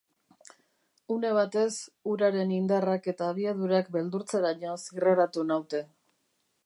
[1.15, 1.73] Une batez,
[2.13, 5.85] uraren indarrak eta abiadurak beldurtzeraino zirraratu naute.